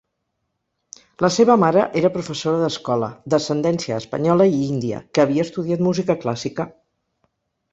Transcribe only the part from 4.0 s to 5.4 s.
espanyola i índia, que